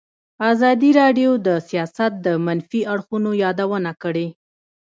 ازادي 0.51 0.89
راډیو 1.01 1.31
د 1.47 1.49
سیاست 1.69 2.11
د 2.25 2.27
منفي 2.45 2.81
اړخونو 2.93 3.29
یادونه 3.43 3.91
کړې. 4.03 4.27